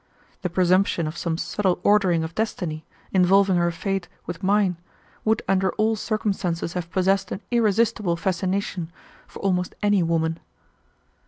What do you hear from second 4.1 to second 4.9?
with mine,